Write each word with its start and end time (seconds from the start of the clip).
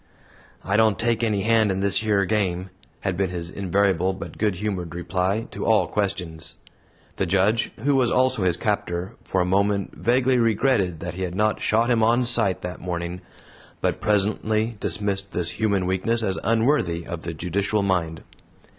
"I 0.63 0.77
don't 0.77 0.97
take 0.97 1.23
any 1.23 1.41
hand 1.43 1.69
in 1.71 1.79
this 1.79 2.01
yer 2.01 2.25
game," 2.25 2.71
had 3.01 3.15
been 3.15 3.29
his 3.29 3.51
invariable 3.51 4.13
but 4.13 4.39
good 4.39 4.55
humored 4.55 4.95
reply 4.95 5.45
to 5.51 5.63
all 5.63 5.85
questions. 5.85 6.55
The 7.17 7.27
Judge 7.27 7.71
who 7.81 7.95
was 7.97 8.09
also 8.09 8.41
his 8.41 8.57
captor 8.57 9.13
for 9.23 9.41
a 9.41 9.45
moment 9.45 9.95
vaguely 9.95 10.39
regretted 10.39 11.01
that 11.01 11.13
he 11.13 11.21
had 11.21 11.35
not 11.35 11.61
shot 11.61 11.91
him 11.91 12.01
"on 12.01 12.25
sight" 12.25 12.63
that 12.63 12.81
morning, 12.81 13.21
but 13.79 14.01
presently 14.01 14.75
dismissed 14.79 15.33
this 15.33 15.51
human 15.51 15.85
weakness 15.85 16.23
as 16.23 16.39
unworthy 16.43 17.05
of 17.05 17.21
the 17.21 17.35
judicial 17.35 17.83
mind. 17.83 18.23